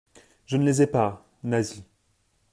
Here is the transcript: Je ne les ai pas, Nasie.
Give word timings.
Je 0.47 0.57
ne 0.57 0.65
les 0.65 0.81
ai 0.81 0.87
pas, 0.87 1.23
Nasie. 1.43 1.85